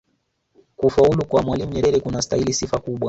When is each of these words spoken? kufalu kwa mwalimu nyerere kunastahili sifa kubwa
kufalu 0.75 1.25
kwa 1.25 1.41
mwalimu 1.41 1.73
nyerere 1.73 1.99
kunastahili 1.99 2.53
sifa 2.53 2.79
kubwa 2.79 2.99